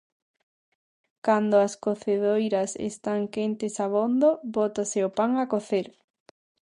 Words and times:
Cando 1.25 1.55
as 1.67 1.73
cocedoiras 1.83 2.71
están 2.89 3.21
quentes 3.35 3.73
abondo, 3.85 4.29
bótase 4.57 4.99
o 5.07 5.09
pan 5.17 5.31
a 5.43 5.45
cocer. 5.53 5.87